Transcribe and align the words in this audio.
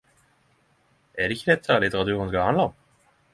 Er 1.19 1.27
det 1.29 1.35
ikkje 1.35 1.51
dette 1.57 1.77
litteraturen 1.85 2.33
skal 2.33 2.47
handla 2.49 2.67
om? 2.71 2.75